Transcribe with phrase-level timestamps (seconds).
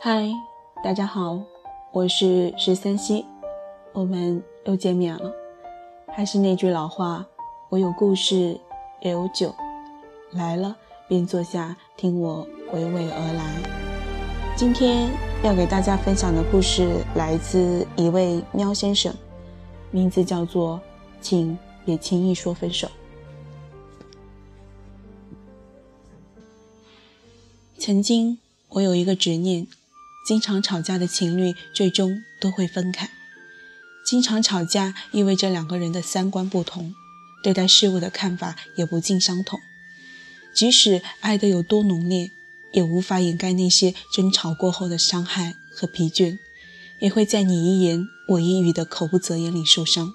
[0.00, 0.30] 嗨，
[0.84, 1.42] 大家好，
[1.90, 3.24] 我是十三溪，
[3.92, 5.32] 我们又见面了。
[6.14, 7.26] 还是那句老话，
[7.68, 8.60] 我有故事，
[9.00, 9.52] 也有酒，
[10.30, 10.76] 来了
[11.08, 13.56] 便坐下，听我娓娓而来。
[14.56, 15.10] 今天
[15.42, 19.12] 要给大家分享的故事来自一位喵先生，
[19.90, 20.80] 名字叫做
[21.20, 22.88] “请别轻易说分手”。
[27.76, 28.38] 曾经
[28.68, 29.66] 我有一个执念。
[30.24, 33.10] 经常吵架的情侣最终都会分开。
[34.04, 36.94] 经常吵架意味着两个人的三观不同，
[37.42, 39.60] 对待事物的看法也不尽相同。
[40.54, 42.30] 即使爱得有多浓烈，
[42.72, 46.38] 也无法掩盖那些争吵过后的伤害和疲倦，
[47.00, 50.12] 也会在你一言我一语的口不择言里受伤。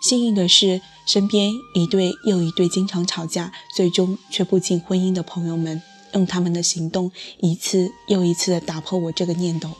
[0.00, 5.82] 幸运的是，身边一对又一对经常吵架，最终却不进婚姻的朋友们。
[6.12, 9.72] 用他们的行动一次又一次地打破我这个念头，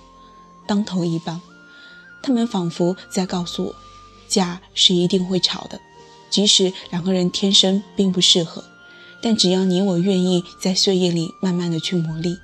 [0.67, 1.41] 当头一棒。
[2.23, 3.75] 他们仿佛在告诉我，
[4.29, 5.81] 架是一定会吵的，
[6.31, 8.65] 即使两个人天生并不适合，
[9.23, 12.39] 但只要你我愿意在岁月里慢慢的去磨砺，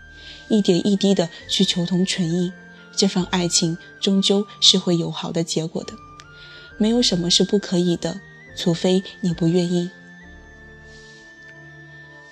[0.49, 2.53] 一点一滴的去求同存异，
[2.97, 5.93] 这份爱情终究是会有好的结果的。
[6.79, 8.21] 没有什么是不可以的，
[8.57, 9.91] 除非你不愿意。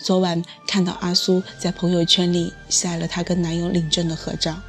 [0.03, 4.61] 昨晚看到阿苏在朋友圈里晒了她跟男友领证的合照，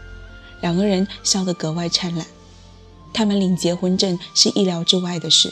[0.62, 2.26] 两个人笑得格外灿烂。
[3.12, 5.52] 他们领结婚证是意料之外的事。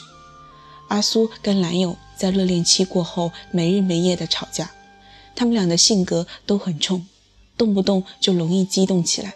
[0.88, 4.70] 阿苏跟男友在热恋期过后没日没夜的吵架，
[5.34, 7.06] 他们俩的性格都很冲，
[7.56, 9.34] 动不动就容易激动起来，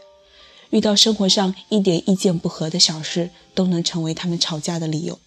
[0.71, 5.19] 遇到生活上一点意见不合的小事都能成为他们吵架的理由。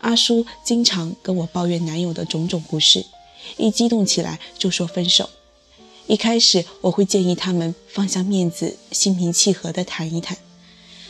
[0.00, 3.06] 阿苏经常跟我抱怨男友的种种不是。
[3.56, 5.30] 一激动起来就说分手。
[6.06, 10.36] 一开始我会建议他们放下面子，心平气和地谈一谈。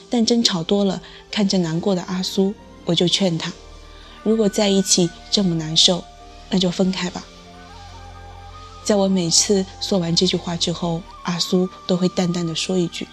[0.09, 2.55] 但争吵多了，看着难过的阿苏，
[2.85, 3.53] 我就劝他：
[4.23, 6.03] 如果在一起这么难受，
[6.49, 7.25] 那就分开吧。
[8.85, 13.07] 在我每次说完这句话之后，阿苏都会淡淡的说一句：“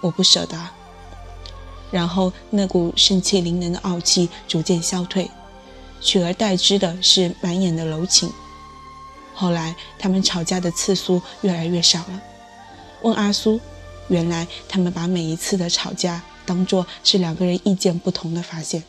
[0.00, 0.56] 我不舍得。”
[1.90, 5.28] 然后那股盛气凌人的傲气逐渐消退，
[6.00, 8.32] 取而代之的是满眼的柔情。
[9.40, 12.20] 后来，他们吵架的次数越来越少了。
[13.00, 13.58] 问阿苏，
[14.08, 18.84] 原来他们把每一次的吵架当作是两个人意见不同的发现，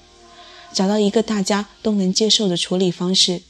[0.73, 3.44] 找到一个大家都能接受的处理方式。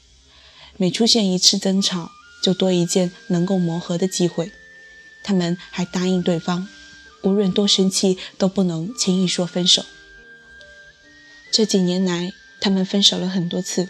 [0.77, 2.11] 每出现一次争吵，
[2.43, 4.51] 就多一件能够磨合的机会。
[5.23, 6.67] 他们还答应对方，
[7.23, 9.83] 无论多生气都不能轻易说分手。
[11.51, 13.89] 这几年来，他们分手了很多次，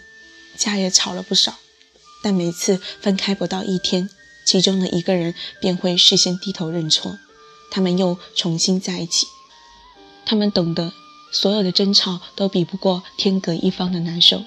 [0.56, 1.58] 架也吵了不少。
[2.22, 4.10] 但每次分开不到一天，
[4.46, 7.18] 其中的一个人便会事先低头认错，
[7.72, 9.28] 他们又重新在一起。
[10.26, 10.94] 他们懂得，
[11.32, 14.44] 所有的争吵都比不过天隔一方的难受。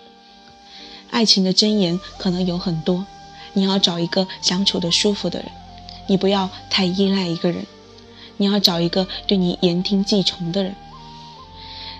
[1.10, 3.04] 爱情的箴言可能有很多，
[3.52, 5.48] 你要找一个相处的舒服的人，
[6.08, 7.66] 你不要太依赖一个人，
[8.36, 10.74] 你要找一个对你言听计从的人。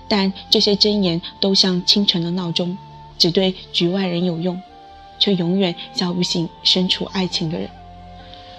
[0.09, 2.77] 但这些箴言都像清晨的闹钟，
[3.19, 4.61] 只对局外人有用。
[5.25, 7.71] 却永远叫不醒身处爱情的人。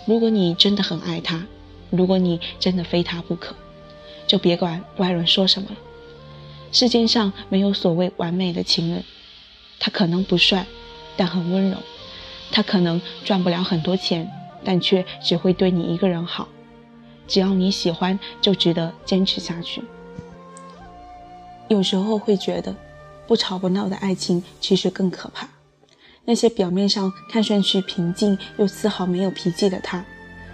[0.07, 1.45] 如果你真的很爱他，
[1.91, 3.55] 如果你真的非他不可，
[4.25, 5.75] 就别管外人说什么了。
[6.71, 9.03] 世界上没有所谓完美的情人，
[9.79, 10.65] 他可能不帅，
[11.15, 11.77] 但很温柔；
[12.49, 14.27] 他可能赚不了很多钱，
[14.63, 16.47] 但却只会对你一个人好。
[17.27, 19.83] 只要你喜欢，就值得坚持下去。
[21.67, 22.75] 有时候会觉得，
[23.27, 25.47] 不吵不闹的爱情其实更可怕。
[26.25, 30.03] 那些表面上看上去平静又丝毫没有脾气的他，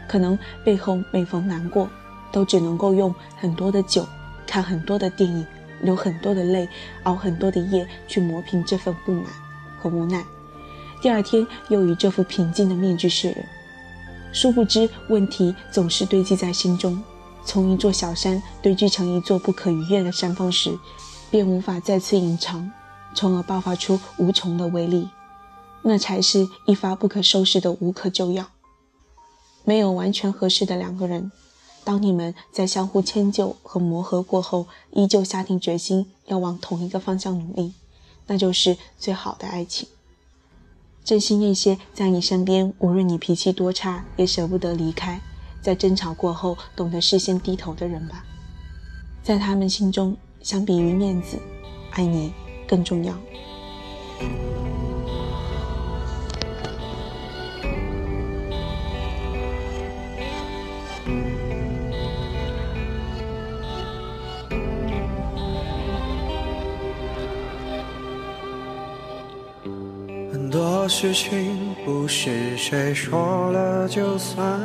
[0.07, 1.89] 可能背后每逢难过，
[2.31, 4.05] 都只能够用很多的酒、
[4.45, 5.47] 看很多的电影、
[5.81, 6.67] 流很多的泪、
[7.03, 9.25] 熬很多的夜去磨平这份不满
[9.79, 10.23] 和无奈。
[11.01, 13.45] 第二天又以这副平静的面具示人。
[14.33, 17.01] 殊不知，问题总是堆积在心中，
[17.45, 20.77] 从一座小山堆积成一座不可逾越的山峰时，
[21.29, 22.69] 便无法再次隐藏，
[23.13, 25.09] 从而爆发出无穷的威力。
[25.83, 28.47] 那才是一发不可收拾的无可救药。
[29.63, 31.31] 没有完全合适的两个人，
[31.83, 37.73] 当你们在相互迁就和磨合过后，依旧下定决心要往同一个方向努力，
[38.27, 39.87] 那就是最好的爱情。
[41.03, 45.19] 珍惜那些在你身边，无论你脾气多差，也舍不得离开，
[45.61, 48.23] 在争吵过后懂得事先低头的人吧。
[49.23, 51.37] 在他们心中，相比于面子，
[51.91, 52.31] 爱你
[52.67, 53.15] 更重要。
[70.51, 74.59] 很多事情不是谁说了就算，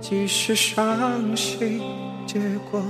[0.00, 1.82] 即使伤心，
[2.24, 2.38] 结
[2.70, 2.80] 果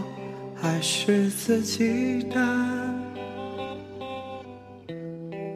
[0.54, 3.02] 还是自己担。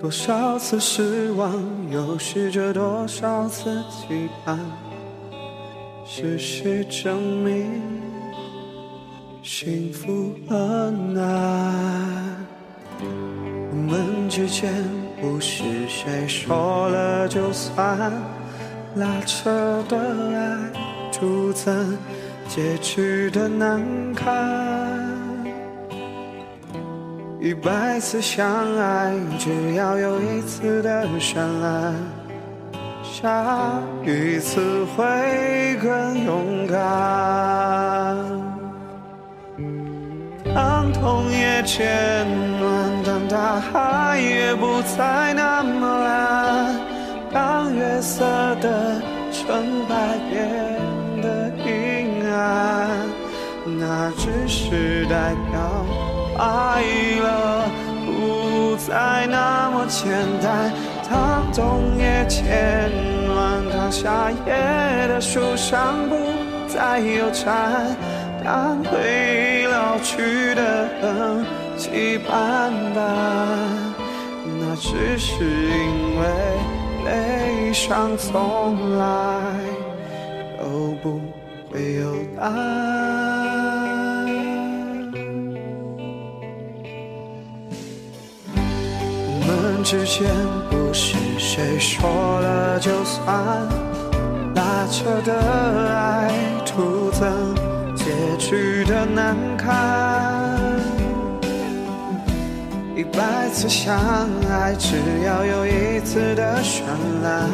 [0.00, 1.52] 多少次失望，
[1.92, 4.58] 又试着多少次期盼，
[6.06, 7.82] 事实证明，
[9.42, 12.46] 幸福很难。
[13.00, 15.07] 我们之间。
[15.20, 18.12] 不是谁说了就算，
[18.94, 19.50] 拉扯
[19.88, 20.56] 的爱，
[21.12, 21.98] 徒增
[22.46, 23.82] 结局的难
[24.14, 25.08] 堪。
[27.40, 31.94] 一百次相爱，只要有一次的绚烂，
[33.02, 36.78] 下一次会更勇敢。
[40.54, 42.26] 当痛也渐
[42.58, 42.77] 暖，
[43.28, 46.74] 大海也不再那么蓝，
[47.30, 48.24] 当月色
[48.56, 49.94] 的纯白
[50.30, 50.40] 变
[51.20, 52.88] 得阴暗，
[53.78, 55.84] 那只是代表
[56.38, 56.82] 爱
[57.20, 57.68] 了
[58.06, 60.08] 不再那么简
[60.42, 60.72] 单。
[61.10, 62.90] 当冬夜渐
[63.26, 66.16] 暖，当夏夜的树上不
[66.66, 67.94] 再有蝉。
[68.42, 71.44] 当回忆老去的痕
[71.78, 73.94] 迹斑斑，
[74.58, 76.26] 那只是因为
[77.04, 79.06] 悲伤从来
[80.58, 81.20] 都不
[81.70, 82.02] 会有
[82.36, 82.52] 答案。
[88.50, 90.28] 我们之间
[90.68, 93.24] 不是谁说了就算，
[94.56, 95.32] 拉扯的
[95.94, 96.34] 爱
[96.66, 97.54] 徒增。
[97.94, 98.04] 结
[98.38, 100.37] 局的难堪，
[102.98, 103.96] 一百次相
[104.50, 106.82] 爱，只要有一次的绚
[107.22, 107.48] 烂，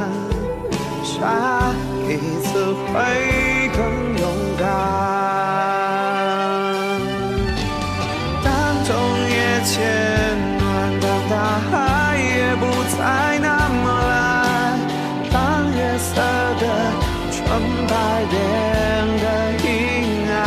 [1.02, 1.70] 下
[2.08, 3.84] 一次会更
[4.20, 4.24] 勇
[4.58, 4.64] 敢。
[8.42, 8.48] 当
[8.86, 8.96] 冬
[9.28, 9.36] 夜
[9.66, 9.76] 渐
[10.58, 10.64] 暖，
[10.98, 11.36] 当大
[11.70, 12.64] 海也不
[12.96, 14.80] 再那么蓝，
[15.30, 15.36] 当
[15.76, 16.08] 月色
[16.58, 16.64] 的
[17.30, 17.44] 纯
[17.86, 17.92] 白
[18.30, 18.32] 变
[19.20, 19.24] 得
[19.62, 19.68] 阴
[20.32, 20.40] 暗，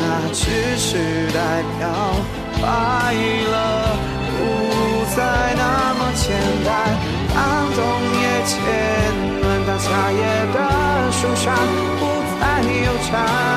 [0.00, 0.02] 那。
[0.32, 0.42] 只
[0.76, 0.88] 是
[1.32, 1.38] 代
[1.78, 1.80] 表
[2.58, 2.62] 快
[10.12, 11.54] 夜的树上
[11.98, 12.06] 不
[12.40, 13.49] 再有蝉，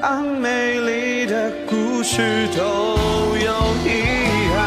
[0.00, 2.62] 当美丽的故事都
[3.36, 3.50] 有
[3.84, 3.88] 遗
[4.54, 4.60] 憾，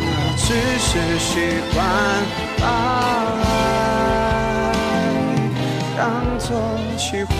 [0.00, 0.46] 那只
[0.78, 1.30] 是习
[1.72, 1.76] 惯
[2.58, 2.64] 把
[3.44, 3.48] 爱
[5.96, 5.98] 当
[6.38, 6.46] 作
[6.96, 7.36] 喜欢。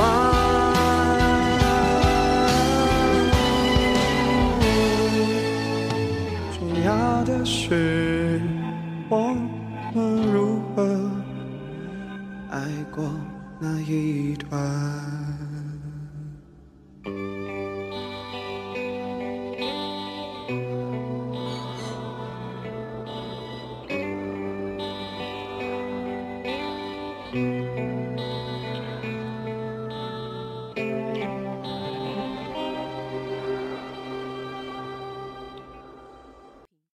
[6.57, 6.89] 重要
[7.25, 8.41] 的是
[9.09, 9.35] 我
[9.93, 9.97] 们
[10.33, 10.77] 如何。
[12.51, 12.61] 爱
[12.95, 13.05] 过
[13.59, 15.06] 那一段。